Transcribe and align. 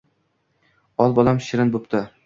Ol, 1.07 1.15
bolam, 1.21 1.45
shirin 1.51 1.77
bo‘pti. 1.77 2.07